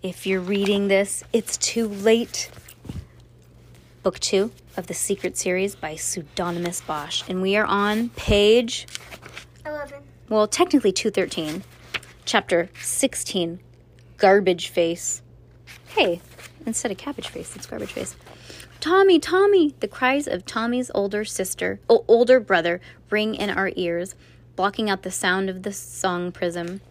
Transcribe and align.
If 0.00 0.28
you're 0.28 0.40
reading 0.40 0.86
this, 0.86 1.24
it's 1.32 1.56
too 1.56 1.88
late. 1.88 2.50
Book 4.04 4.20
two 4.20 4.52
of 4.76 4.86
the 4.86 4.94
Secret 4.94 5.36
Series 5.36 5.74
by 5.74 5.96
Pseudonymous 5.96 6.80
Bosch. 6.82 7.24
And 7.28 7.42
we 7.42 7.56
are 7.56 7.64
on 7.64 8.10
page, 8.10 8.86
11. 9.66 9.98
well, 10.28 10.46
technically 10.46 10.92
213, 10.92 11.64
chapter 12.24 12.70
16 12.80 13.58
Garbage 14.18 14.68
Face. 14.68 15.20
Hey, 15.88 16.20
instead 16.64 16.92
of 16.92 16.96
cabbage 16.96 17.26
face, 17.26 17.56
it's 17.56 17.66
garbage 17.66 17.92
face. 17.92 18.14
Tommy, 18.78 19.18
Tommy! 19.18 19.74
The 19.80 19.88
cries 19.88 20.28
of 20.28 20.46
Tommy's 20.46 20.92
older 20.94 21.24
sister, 21.24 21.80
oh, 21.90 22.04
older 22.06 22.38
brother, 22.38 22.80
ring 23.10 23.34
in 23.34 23.50
our 23.50 23.72
ears, 23.74 24.14
blocking 24.54 24.88
out 24.88 25.02
the 25.02 25.10
sound 25.10 25.50
of 25.50 25.64
the 25.64 25.72
song 25.72 26.30
prism. 26.30 26.82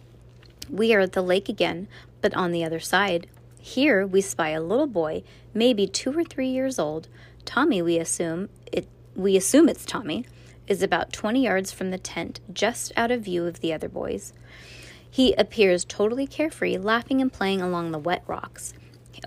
We 0.68 0.92
are 0.92 1.00
at 1.00 1.12
the 1.14 1.22
lake 1.22 1.48
again, 1.48 1.88
but 2.20 2.34
on 2.34 2.52
the 2.52 2.64
other 2.64 2.80
side. 2.80 3.26
Here 3.60 4.06
we 4.06 4.20
spy 4.20 4.50
a 4.50 4.62
little 4.62 4.86
boy, 4.86 5.22
maybe 5.52 5.86
two 5.86 6.16
or 6.16 6.24
three 6.24 6.48
years 6.48 6.78
old. 6.78 7.08
Tommy, 7.44 7.82
we 7.82 7.98
assume 7.98 8.48
it 8.72 8.88
we 9.14 9.36
assume 9.36 9.68
it's 9.68 9.84
Tommy, 9.84 10.24
is 10.66 10.82
about 10.82 11.12
twenty 11.12 11.44
yards 11.44 11.72
from 11.72 11.90
the 11.90 11.98
tent, 11.98 12.40
just 12.52 12.92
out 12.96 13.10
of 13.10 13.22
view 13.22 13.46
of 13.46 13.60
the 13.60 13.72
other 13.72 13.88
boys. 13.88 14.32
He 15.10 15.32
appears 15.34 15.84
totally 15.84 16.26
carefree, 16.26 16.78
laughing 16.78 17.20
and 17.20 17.32
playing 17.32 17.60
along 17.60 17.90
the 17.90 17.98
wet 17.98 18.22
rocks. 18.26 18.74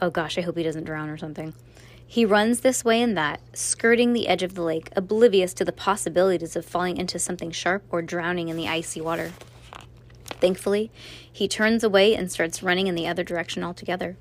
Oh 0.01 0.09
gosh, 0.09 0.37
I 0.37 0.41
hope 0.41 0.57
he 0.57 0.63
doesn't 0.63 0.85
drown 0.85 1.09
or 1.09 1.17
something. 1.17 1.53
He 2.05 2.25
runs 2.25 2.59
this 2.59 2.83
way 2.83 3.01
and 3.01 3.17
that, 3.17 3.39
skirting 3.53 4.13
the 4.13 4.27
edge 4.27 4.43
of 4.43 4.53
the 4.53 4.61
lake, 4.61 4.89
oblivious 4.95 5.53
to 5.55 5.65
the 5.65 5.71
possibilities 5.71 6.55
of 6.55 6.65
falling 6.65 6.97
into 6.97 7.17
something 7.17 7.51
sharp 7.51 7.83
or 7.89 8.01
drowning 8.01 8.49
in 8.49 8.57
the 8.57 8.67
icy 8.67 9.01
water. 9.01 9.31
Thankfully, 10.41 10.91
he 11.31 11.47
turns 11.47 11.83
away 11.83 12.15
and 12.15 12.31
starts 12.31 12.63
running 12.63 12.87
in 12.87 12.95
the 12.95 13.07
other 13.07 13.23
direction 13.23 13.63
altogether. 13.63 14.17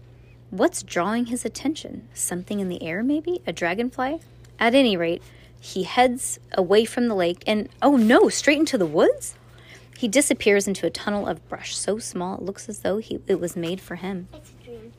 What's 0.50 0.82
drawing 0.82 1.26
his 1.26 1.44
attention? 1.44 2.08
Something 2.12 2.60
in 2.60 2.68
the 2.68 2.82
air, 2.82 3.02
maybe? 3.02 3.40
A 3.46 3.52
dragonfly? 3.52 4.20
At 4.58 4.74
any 4.74 4.96
rate, 4.96 5.22
he 5.58 5.84
heads 5.84 6.38
away 6.52 6.84
from 6.84 7.08
the 7.08 7.14
lake 7.14 7.42
and, 7.46 7.68
oh 7.80 7.96
no, 7.96 8.28
straight 8.28 8.58
into 8.58 8.76
the 8.76 8.86
woods? 8.86 9.34
He 9.96 10.08
disappears 10.08 10.68
into 10.68 10.86
a 10.86 10.90
tunnel 10.90 11.26
of 11.26 11.46
brush 11.48 11.76
so 11.76 11.98
small 11.98 12.36
it 12.36 12.42
looks 12.42 12.68
as 12.68 12.80
though 12.80 12.98
he, 12.98 13.20
it 13.26 13.40
was 13.40 13.56
made 13.56 13.80
for 13.80 13.96
him. 13.96 14.28
It's 14.32 14.50
a 14.50 14.64
dream. 14.64 14.92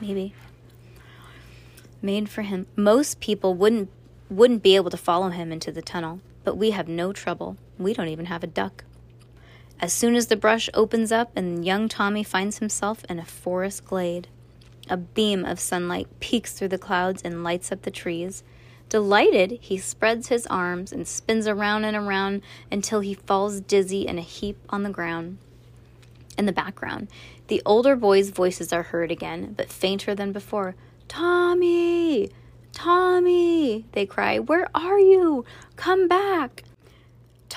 Maybe. 0.00 0.34
Made 2.00 2.28
for 2.28 2.42
him. 2.42 2.66
Most 2.76 3.20
people 3.20 3.54
wouldn't 3.54 3.90
wouldn't 4.28 4.62
be 4.62 4.76
able 4.76 4.90
to 4.90 4.96
follow 4.96 5.28
him 5.28 5.52
into 5.52 5.70
the 5.70 5.82
tunnel, 5.82 6.20
but 6.42 6.56
we 6.56 6.70
have 6.70 6.88
no 6.88 7.12
trouble. 7.12 7.58
We 7.78 7.92
don't 7.92 8.08
even 8.08 8.26
have 8.26 8.42
a 8.42 8.46
duck. 8.46 8.84
As 9.82 9.92
soon 9.92 10.14
as 10.14 10.28
the 10.28 10.36
brush 10.36 10.70
opens 10.74 11.10
up 11.10 11.32
and 11.34 11.64
young 11.64 11.88
Tommy 11.88 12.22
finds 12.22 12.58
himself 12.58 13.04
in 13.08 13.18
a 13.18 13.24
forest 13.24 13.84
glade, 13.84 14.28
a 14.88 14.96
beam 14.96 15.44
of 15.44 15.58
sunlight 15.58 16.06
peeks 16.20 16.52
through 16.52 16.68
the 16.68 16.78
clouds 16.78 17.20
and 17.22 17.42
lights 17.42 17.72
up 17.72 17.82
the 17.82 17.90
trees. 17.90 18.44
Delighted, 18.88 19.58
he 19.60 19.78
spreads 19.78 20.28
his 20.28 20.46
arms 20.46 20.92
and 20.92 21.08
spins 21.08 21.48
around 21.48 21.84
and 21.84 21.96
around 21.96 22.42
until 22.70 23.00
he 23.00 23.14
falls 23.14 23.58
dizzy 23.58 24.06
in 24.06 24.18
a 24.18 24.22
heap 24.22 24.56
on 24.68 24.84
the 24.84 24.90
ground. 24.90 25.38
In 26.38 26.46
the 26.46 26.52
background, 26.52 27.08
the 27.48 27.60
older 27.66 27.96
boys' 27.96 28.30
voices 28.30 28.72
are 28.72 28.84
heard 28.84 29.10
again, 29.10 29.52
but 29.56 29.72
fainter 29.72 30.14
than 30.14 30.30
before. 30.30 30.76
Tommy! 31.08 32.30
Tommy! 32.72 33.84
They 33.92 34.06
cry, 34.06 34.38
Where 34.38 34.68
are 34.76 35.00
you? 35.00 35.44
Come 35.74 36.06
back! 36.06 36.62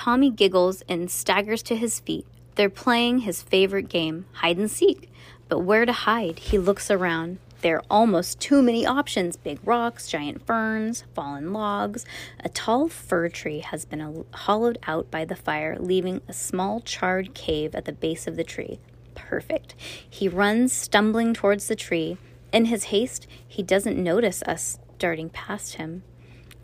Tommy 0.06 0.30
giggles 0.30 0.84
and 0.88 1.10
staggers 1.10 1.64
to 1.64 1.74
his 1.74 1.98
feet. 1.98 2.24
They're 2.54 2.70
playing 2.70 3.18
his 3.18 3.42
favorite 3.42 3.88
game, 3.88 4.26
hide 4.34 4.56
and 4.56 4.70
seek. 4.70 5.10
But 5.48 5.62
where 5.62 5.84
to 5.84 5.92
hide? 5.92 6.38
He 6.38 6.58
looks 6.58 6.92
around. 6.92 7.38
There 7.62 7.78
are 7.78 7.84
almost 7.90 8.38
too 8.38 8.62
many 8.62 8.86
options 8.86 9.36
big 9.36 9.58
rocks, 9.64 10.06
giant 10.06 10.46
ferns, 10.46 11.02
fallen 11.12 11.52
logs. 11.52 12.06
A 12.38 12.48
tall 12.48 12.86
fir 12.88 13.28
tree 13.28 13.58
has 13.58 13.84
been 13.84 14.24
hollowed 14.32 14.78
out 14.86 15.10
by 15.10 15.24
the 15.24 15.34
fire, 15.34 15.76
leaving 15.76 16.20
a 16.28 16.32
small 16.32 16.80
charred 16.82 17.34
cave 17.34 17.74
at 17.74 17.84
the 17.84 17.92
base 17.92 18.28
of 18.28 18.36
the 18.36 18.44
tree. 18.44 18.78
Perfect. 19.16 19.74
He 20.08 20.28
runs, 20.28 20.72
stumbling 20.72 21.34
towards 21.34 21.66
the 21.66 21.74
tree. 21.74 22.16
In 22.52 22.66
his 22.66 22.84
haste, 22.94 23.26
he 23.48 23.64
doesn't 23.64 23.98
notice 23.98 24.40
us 24.44 24.78
darting 25.00 25.30
past 25.30 25.74
him. 25.74 26.04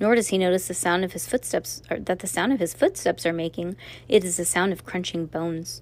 Nor 0.03 0.17
does 0.17 0.29
he 0.29 0.37
notice 0.37 0.67
the 0.67 0.75
sound 0.75 1.05
of 1.05 1.13
his 1.13 1.29
footsteps, 1.29 1.81
or 1.89 2.01
that 2.01 2.19
the 2.19 2.27
sound 2.27 2.53
of 2.53 2.59
his 2.59 2.75
footsteps 2.75 3.25
are 3.25 3.33
making. 3.33 3.77
It 4.09 4.25
is 4.25 4.37
the 4.37 4.45
sound 4.45 4.73
of 4.73 4.85
crunching 4.85 5.27
bones. 5.27 5.81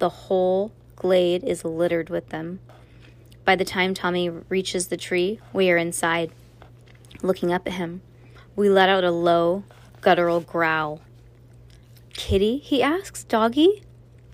The 0.00 0.08
whole 0.08 0.72
glade 0.96 1.44
is 1.44 1.64
littered 1.64 2.10
with 2.10 2.30
them. 2.30 2.58
By 3.44 3.54
the 3.54 3.64
time 3.64 3.94
Tommy 3.94 4.28
reaches 4.28 4.88
the 4.88 4.96
tree, 4.96 5.38
we 5.52 5.70
are 5.70 5.76
inside, 5.76 6.32
looking 7.22 7.52
up 7.52 7.64
at 7.68 7.74
him. 7.74 8.02
We 8.56 8.68
let 8.68 8.88
out 8.88 9.04
a 9.04 9.12
low, 9.12 9.62
guttural 10.00 10.40
growl. 10.40 11.00
Kitty? 12.14 12.58
he 12.58 12.82
asks. 12.82 13.22
Doggy? 13.22 13.84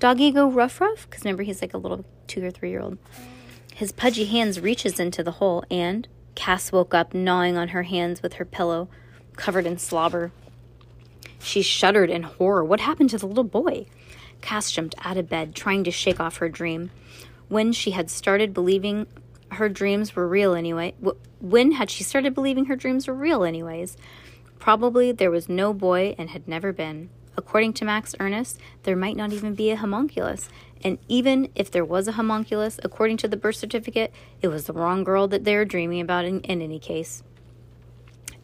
Doggy 0.01 0.33
go 0.33 0.51
rough 0.51 0.81
rough? 0.81 1.07
Because 1.11 1.27
remember, 1.27 1.43
he's 1.43 1.61
like 1.61 1.75
a 1.75 1.79
little 1.79 2.07
two 2.27 2.43
or 2.43 2.51
three 2.51 2.71
year 2.71 2.81
old. 2.81 2.97
His 3.75 3.93
pudgy 3.93 4.25
hands 4.25 4.61
reaches 4.61 4.99
into 4.99 5.23
the 5.23 5.33
hole, 5.33 5.63
and 5.71 6.09
Cass 6.35 6.73
woke 6.73 6.95
up, 6.95 7.15
gnawing 7.15 7.57
on 7.57 7.69
her 7.69 7.85
hands 7.85 8.23
with 8.23 8.35
her 8.35 8.45
pillow, 8.45 8.89
covered 9.37 9.67
in 9.67 9.79
slobber. 9.79 10.33
She 11.39 11.63
shuddered 11.63 12.11
in 12.11 12.23
horror. 12.23 12.65
What 12.65 12.81
happened 12.81 13.11
to 13.11 13.19
the 13.19 13.27
little 13.27 13.45
boy? 13.45 13.87
Cass 14.41 14.71
jumped 14.71 14.95
out 15.03 15.17
of 15.17 15.29
bed, 15.29 15.55
trying 15.55 15.85
to 15.85 15.91
shake 15.91 16.21
off 16.21 16.39
her 16.39 16.49
dream. 16.49 16.91
When 17.49 17.73
she 17.73 17.93
had 17.93 18.11
started 18.11 18.53
believing 18.55 19.07
her 19.53 19.69
dreams 19.69 20.17
were 20.17 20.27
real 20.27 20.55
anyway, 20.55 20.95
when 21.41 21.73
had 21.73 21.91
she 21.91 22.05
started 22.05 22.35
believing 22.35 22.67
her 22.67 22.77
dreams 22.77 23.07
were 23.07 23.15
real 23.15 23.45
anyways? 23.45 23.97
Probably 24.59 25.13
there 25.13 25.31
was 25.31 25.49
no 25.49 25.73
boy 25.75 26.15
and 26.19 26.31
had 26.31 26.49
never 26.49 26.73
been. 26.73 27.11
According 27.37 27.73
to 27.75 27.85
Max 27.85 28.15
Ernest, 28.21 28.61
there 28.85 28.97
might 28.97 29.17
not 29.17 29.33
even 29.33 29.55
be 29.55 29.71
a 29.71 29.77
homunculus. 29.77 30.49
And 30.83 30.99
even 31.09 31.49
if 31.55 31.71
there 31.71 31.85
was 31.85 32.07
a 32.07 32.13
homunculus, 32.13 32.79
according 32.83 33.17
to 33.19 33.29
the 33.29 33.37
birth 33.37 33.57
certificate, 33.57 34.13
it 34.43 34.49
was 34.49 34.65
the 34.65 34.73
wrong 34.73 35.03
girl 35.03 35.27
that 35.29 35.45
they 35.45 35.57
were 35.57 35.65
dreaming 35.65 36.01
about 36.01 36.25
in, 36.25 36.41
in 36.41 36.61
any 36.61 36.79
case. 36.79 37.23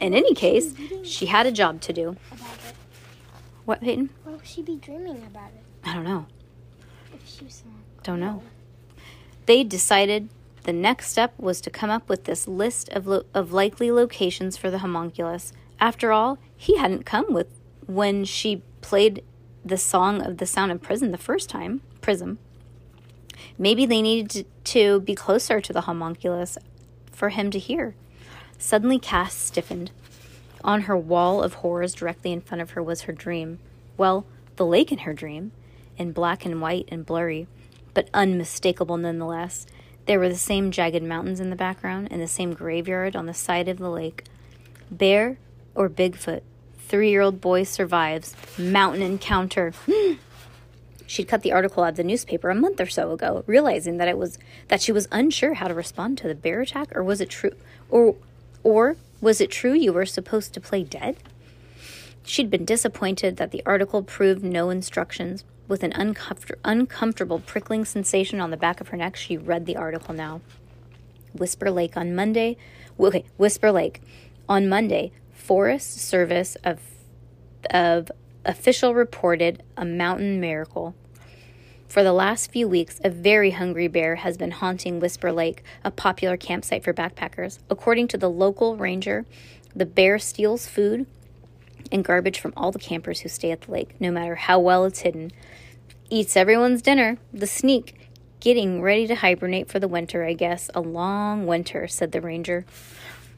In 0.00 0.14
any 0.14 0.34
case, 0.34 0.74
she 1.04 1.26
had 1.26 1.46
a 1.46 1.52
job 1.52 1.80
to 1.82 1.92
do. 1.92 2.16
What, 3.66 3.82
Peyton? 3.82 4.10
What 4.24 4.36
would 4.36 4.46
she 4.46 4.62
be 4.62 4.76
dreaming 4.76 5.22
about 5.26 5.50
it? 5.50 5.62
I 5.84 5.94
don't 5.94 6.04
know. 6.04 6.26
If 7.12 7.28
she 7.28 7.44
was 7.44 7.62
Don't 8.02 8.20
know. 8.20 8.42
They 9.44 9.62
decided 9.62 10.30
the 10.62 10.72
next 10.72 11.10
step 11.10 11.34
was 11.38 11.60
to 11.60 11.70
come 11.70 11.90
up 11.90 12.08
with 12.08 12.24
this 12.24 12.48
list 12.48 12.88
of, 12.90 13.06
lo- 13.06 13.24
of 13.34 13.52
likely 13.52 13.90
locations 13.90 14.56
for 14.56 14.70
the 14.70 14.78
homunculus. 14.78 15.52
After 15.78 16.12
all, 16.12 16.38
he 16.56 16.78
hadn't 16.78 17.04
come 17.04 17.32
with 17.32 17.48
when 17.86 18.24
she 18.24 18.62
played 18.80 19.22
the 19.64 19.76
song 19.76 20.22
of 20.22 20.38
the 20.38 20.46
sound 20.46 20.72
of 20.72 20.82
prison 20.82 21.10
the 21.10 21.18
first 21.18 21.48
time. 21.48 21.82
Prism. 22.00 22.38
Maybe 23.58 23.86
they 23.86 24.02
needed 24.02 24.46
to, 24.64 25.00
be 25.00 25.14
closer 25.14 25.60
to 25.60 25.72
the 25.72 25.82
homunculus 25.82 26.58
for 27.12 27.30
him 27.30 27.50
to 27.50 27.58
hear. 27.58 27.94
Suddenly, 28.58 28.98
Cass 28.98 29.34
stiffened. 29.34 29.90
On 30.62 30.82
her 30.82 30.96
wall 30.96 31.42
of 31.42 31.54
horrors 31.54 31.94
directly 31.94 32.32
in 32.32 32.40
front 32.40 32.60
of 32.60 32.72
her 32.72 32.82
was 32.82 33.02
her 33.02 33.12
dream. 33.12 33.58
Well, 33.96 34.26
the 34.56 34.66
lake 34.66 34.92
in 34.92 34.98
her 34.98 35.14
dream, 35.14 35.52
in 35.96 36.12
black 36.12 36.44
and 36.44 36.60
white 36.60 36.88
and 36.88 37.06
blurry, 37.06 37.46
but 37.94 38.10
unmistakable 38.12 38.96
nonetheless. 38.96 39.66
There 40.06 40.18
were 40.18 40.28
the 40.28 40.34
same 40.34 40.70
jagged 40.70 41.02
mountains 41.02 41.40
in 41.40 41.50
the 41.50 41.56
background 41.56 42.08
and 42.10 42.20
the 42.20 42.26
same 42.26 42.52
graveyard 42.52 43.16
on 43.16 43.26
the 43.26 43.34
side 43.34 43.68
of 43.68 43.78
the 43.78 43.90
lake. 43.90 44.24
Bear 44.90 45.38
or 45.74 45.88
Bigfoot? 45.88 46.42
Three 46.90 47.10
year 47.10 47.20
old 47.20 47.40
boy 47.40 47.62
survives. 47.62 48.34
Mountain 48.58 49.02
encounter. 49.02 49.72
She'd 51.06 51.28
cut 51.28 51.42
the 51.42 51.52
article 51.52 51.84
out 51.84 51.90
of 51.90 51.96
the 51.96 52.02
newspaper 52.02 52.50
a 52.50 52.54
month 52.54 52.80
or 52.80 52.88
so 52.88 53.12
ago, 53.12 53.44
realizing 53.46 53.98
that 53.98 54.08
it 54.08 54.18
was 54.18 54.38
that 54.66 54.82
she 54.82 54.90
was 54.90 55.06
unsure 55.12 55.54
how 55.54 55.68
to 55.68 55.74
respond 55.74 56.18
to 56.18 56.26
the 56.26 56.34
bear 56.34 56.60
attack, 56.62 56.88
or 56.96 57.04
was 57.04 57.20
it 57.20 57.30
true 57.30 57.52
or 57.90 58.16
or 58.64 58.96
was 59.20 59.40
it 59.40 59.52
true 59.52 59.72
you 59.72 59.92
were 59.92 60.04
supposed 60.04 60.52
to 60.54 60.60
play 60.60 60.82
dead? 60.82 61.16
She'd 62.24 62.50
been 62.50 62.64
disappointed 62.64 63.36
that 63.36 63.52
the 63.52 63.62
article 63.64 64.02
proved 64.02 64.42
no 64.42 64.68
instructions. 64.70 65.44
With 65.68 65.84
an 65.84 65.92
uncomfort- 65.92 66.58
uncomfortable 66.64 67.38
prickling 67.38 67.84
sensation 67.84 68.40
on 68.40 68.50
the 68.50 68.56
back 68.56 68.80
of 68.80 68.88
her 68.88 68.96
neck, 68.96 69.14
she 69.14 69.36
read 69.36 69.64
the 69.64 69.76
article 69.76 70.12
now. 70.12 70.40
Whisper 71.32 71.70
Lake 71.70 71.96
on 71.96 72.16
Monday. 72.16 72.56
Okay, 72.98 73.24
Whisper 73.36 73.70
Lake. 73.70 74.02
On 74.48 74.68
Monday, 74.68 75.12
Forest 75.40 75.98
Service 75.98 76.56
of, 76.62 76.80
of 77.70 78.12
official 78.44 78.94
reported 78.94 79.62
a 79.76 79.84
mountain 79.84 80.40
miracle. 80.40 80.94
For 81.88 82.04
the 82.04 82.12
last 82.12 82.52
few 82.52 82.68
weeks, 82.68 83.00
a 83.02 83.10
very 83.10 83.50
hungry 83.50 83.88
bear 83.88 84.16
has 84.16 84.36
been 84.36 84.52
haunting 84.52 85.00
Whisper 85.00 85.32
Lake, 85.32 85.64
a 85.82 85.90
popular 85.90 86.36
campsite 86.36 86.84
for 86.84 86.94
backpackers. 86.94 87.58
According 87.68 88.08
to 88.08 88.18
the 88.18 88.30
local 88.30 88.76
ranger, 88.76 89.24
the 89.74 89.86
bear 89.86 90.18
steals 90.18 90.68
food 90.68 91.06
and 91.90 92.04
garbage 92.04 92.38
from 92.38 92.52
all 92.56 92.70
the 92.70 92.78
campers 92.78 93.20
who 93.20 93.28
stay 93.28 93.50
at 93.50 93.62
the 93.62 93.72
lake, 93.72 94.00
no 94.00 94.12
matter 94.12 94.36
how 94.36 94.60
well 94.60 94.84
it's 94.84 95.00
hidden. 95.00 95.32
Eats 96.10 96.36
everyone's 96.36 96.82
dinner, 96.82 97.18
the 97.32 97.46
sneak, 97.46 98.10
getting 98.40 98.82
ready 98.82 99.06
to 99.06 99.16
hibernate 99.16 99.68
for 99.68 99.78
the 99.78 99.88
winter, 99.88 100.24
I 100.24 100.32
guess. 100.34 100.70
A 100.74 100.80
long 100.80 101.46
winter, 101.46 101.88
said 101.88 102.12
the 102.12 102.20
ranger. 102.20 102.64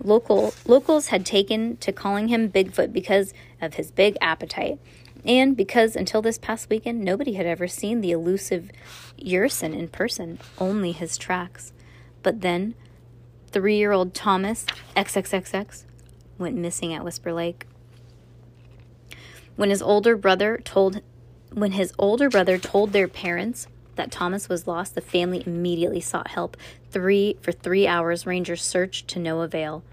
Local 0.02 0.52
locals 0.66 1.08
had 1.08 1.24
taken 1.24 1.76
to 1.78 1.92
calling 1.92 2.28
him 2.28 2.50
Bigfoot 2.50 2.92
because 2.92 3.32
of 3.60 3.74
his 3.74 3.90
big 3.90 4.16
appetite. 4.20 4.78
And 5.24 5.56
because 5.56 5.94
until 5.94 6.20
this 6.20 6.38
past 6.38 6.68
weekend, 6.68 7.02
nobody 7.02 7.34
had 7.34 7.46
ever 7.46 7.68
seen 7.68 8.00
the 8.00 8.10
elusive 8.10 8.70
Urson 9.24 9.72
in 9.72 9.88
person, 9.88 10.40
only 10.58 10.90
his 10.90 11.16
tracks. 11.16 11.72
But 12.22 12.40
then, 12.40 12.74
three 13.48 13.76
year 13.76 13.92
old 13.92 14.14
Thomas, 14.14 14.66
XXXX, 14.96 15.84
went 16.38 16.56
missing 16.56 16.92
at 16.92 17.04
Whisper 17.04 17.32
Lake. 17.32 17.66
When 19.54 19.70
his 19.70 19.82
older 19.82 20.16
brother 20.16 20.60
told 20.64 21.00
when 21.52 21.72
his 21.72 21.92
older 21.98 22.30
brother 22.30 22.58
told 22.58 22.92
their 22.92 23.06
parents 23.08 23.68
that 24.02 24.10
Thomas 24.10 24.48
was 24.48 24.66
lost, 24.66 24.96
the 24.96 25.00
family 25.00 25.44
immediately 25.46 26.00
sought 26.00 26.32
help. 26.32 26.56
Three 26.90 27.36
for 27.40 27.52
three 27.52 27.86
hours, 27.86 28.26
rangers 28.26 28.60
searched 28.60 29.06
to 29.08 29.20
no 29.20 29.42
avail. 29.42 29.84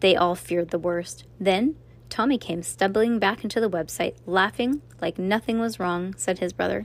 They 0.00 0.16
all 0.16 0.34
feared 0.34 0.70
the 0.70 0.78
worst. 0.78 1.24
Then 1.38 1.76
Tommy 2.10 2.36
came 2.36 2.64
stumbling 2.64 3.20
back 3.20 3.44
into 3.44 3.60
the 3.60 3.70
website, 3.70 4.16
laughing 4.26 4.82
like 5.00 5.18
nothing 5.18 5.60
was 5.60 5.78
wrong, 5.78 6.14
said 6.16 6.40
his 6.40 6.52
brother. 6.52 6.84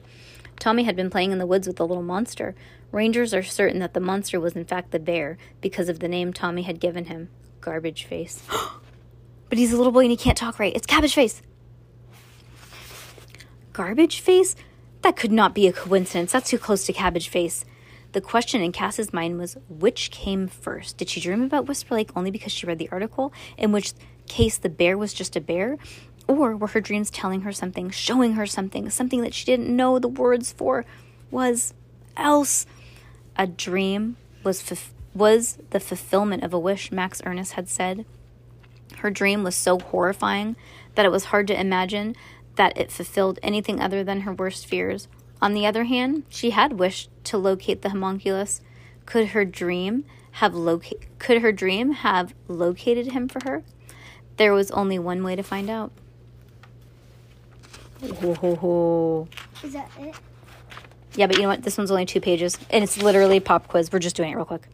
Tommy 0.60 0.83
had 0.83 0.95
been 0.95 1.10
playing 1.10 1.31
in 1.31 1.39
the 1.39 1.48
woods 1.48 1.66
with 1.66 1.77
the 1.77 1.88
little 1.88 2.04
monster. 2.04 2.54
Rangers 2.92 3.33
are 3.33 3.42
certain 3.42 3.80
that 3.80 3.95
the 3.95 4.00
monster 4.00 4.39
was 4.39 4.56
in 4.56 4.66
fact 4.66 4.92
the 4.92 5.00
bear 5.00 5.39
because 5.62 5.89
of 5.89 6.00
the 6.00 6.07
name 6.07 6.33
Tommy 6.33 6.62
had 6.62 6.80
given 6.80 7.06
him 7.06 7.30
Garbage 7.62 8.04
Face. 8.04 8.44
but 9.50 9.57
he's 9.57 9.74
a 9.74 9.77
little 9.77 9.92
boy 9.92 10.01
and 10.01 10.12
he 10.12 10.18
can't 10.18 10.38
talk 10.38 10.60
right. 10.60 10.75
It's 10.75 10.86
Cabbage 10.86 11.16
Face. 11.16 11.42
Garbage 13.74 14.19
Face? 14.19 14.56
That 15.01 15.15
could 15.15 15.31
not 15.31 15.55
be 15.55 15.67
a 15.67 15.73
coincidence. 15.73 16.31
That's 16.31 16.49
too 16.49 16.57
close 16.57 16.85
to 16.85 16.93
Cabbage 16.93 17.29
Face. 17.29 17.63
The 18.11 18.21
question 18.21 18.61
in 18.61 18.71
Cass's 18.71 19.13
mind 19.13 19.37
was 19.37 19.55
which 19.69 20.11
came 20.11 20.47
first? 20.47 20.97
Did 20.97 21.09
she 21.09 21.21
dream 21.21 21.43
about 21.43 21.67
Whisper 21.67 21.95
Lake 21.95 22.09
only 22.15 22.31
because 22.31 22.51
she 22.51 22.65
read 22.65 22.79
the 22.79 22.89
article, 22.91 23.31
in 23.57 23.71
which 23.71 23.93
case 24.27 24.57
the 24.57 24.69
bear 24.69 24.97
was 24.97 25.13
just 25.13 25.35
a 25.35 25.41
bear? 25.41 25.77
Or 26.27 26.55
were 26.55 26.67
her 26.67 26.81
dreams 26.81 27.09
telling 27.09 27.41
her 27.41 27.51
something, 27.51 27.89
showing 27.91 28.33
her 28.33 28.45
something, 28.45 28.89
something 28.89 29.21
that 29.21 29.33
she 29.33 29.45
didn't 29.45 29.75
know 29.75 29.99
the 29.99 30.07
words 30.07 30.51
for? 30.51 30.85
Was 31.31 31.73
else 32.17 32.65
a 33.37 33.47
dream 33.47 34.17
was 34.43 34.61
fulf- 34.61 34.91
was 35.13 35.57
the 35.69 35.79
fulfillment 35.79 36.43
of 36.43 36.53
a 36.53 36.59
wish 36.59 36.91
Max 36.91 37.21
Ernest 37.25 37.53
had 37.53 37.69
said. 37.69 38.05
Her 38.97 39.11
dream 39.11 39.43
was 39.43 39.55
so 39.55 39.79
horrifying 39.79 40.55
that 40.95 41.05
it 41.05 41.11
was 41.11 41.25
hard 41.25 41.47
to 41.47 41.59
imagine 41.59 42.15
that 42.59 42.77
it 42.77 42.91
fulfilled 42.91 43.39
anything 43.41 43.79
other 43.79 44.03
than 44.03 44.21
her 44.21 44.33
worst 44.33 44.65
fears. 44.65 45.07
On 45.41 45.53
the 45.53 45.65
other 45.65 45.85
hand, 45.85 46.23
she 46.27 46.50
had 46.50 46.73
wished 46.77 47.09
to 47.23 47.38
locate 47.38 47.83
the 47.83 47.91
homunculus. 47.91 48.59
Could 49.06 49.29
her 49.29 49.45
dream 49.45 50.03
have 50.33 50.53
loca- 50.53 50.97
could 51.19 51.41
her 51.41 51.53
dream 51.53 51.94
have 51.94 52.33
located 52.50 53.13
him 53.13 53.29
for 53.29 53.39
her? 53.45 53.63
There 54.35 54.51
was 54.51 54.71
only 54.71 55.00
one 55.00 55.23
way 55.23 55.38
to 55.38 55.41
find 55.41 55.69
out. 55.69 55.94
Ho, 58.01 58.33
ho, 58.33 58.56
ho. 58.56 59.27
Is 59.63 59.71
that 59.71 59.89
it? 59.97 60.15
Yeah, 61.15 61.27
but 61.27 61.38
you 61.38 61.44
know 61.44 61.47
what? 61.47 61.63
This 61.63 61.77
one's 61.77 61.91
only 61.91 62.06
two 62.06 62.19
pages, 62.19 62.57
and 62.69 62.83
it's 62.83 63.01
literally 63.01 63.39
pop 63.39 63.69
quiz. 63.69 63.89
We're 63.89 64.00
just 64.00 64.17
doing 64.17 64.33
it 64.33 64.35
real 64.35 64.44
quick. 64.44 64.67